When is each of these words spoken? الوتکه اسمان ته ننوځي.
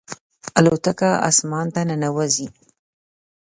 الوتکه 0.59 1.11
اسمان 1.29 1.67
ته 1.73 1.81
ننوځي. 1.87 2.47